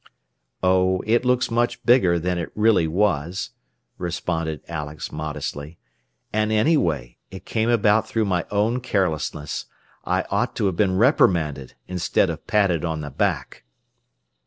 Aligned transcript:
'""Oh, 0.63 1.03
it 1.05 1.25
looks 1.25 1.51
much 1.51 1.85
bigger 1.85 2.17
than 2.17 2.39
it 2.39 2.51
really 2.55 2.87
was," 2.87 3.51
responded 3.99 4.61
Alex 4.67 5.11
modestly. 5.11 5.77
"And 6.33 6.51
anyway, 6.51 7.17
it 7.29 7.45
came 7.45 7.69
about 7.69 8.07
through 8.09 8.25
my 8.25 8.47
own 8.49 8.79
carelessness. 8.81 9.65
I 10.03 10.23
ought 10.31 10.55
to 10.55 10.65
have 10.65 10.75
been 10.75 10.97
reprimanded, 10.97 11.75
instead 11.87 12.31
of 12.31 12.47
patted 12.47 12.83
on 12.83 13.01
the 13.01 13.11
back." 13.11 13.63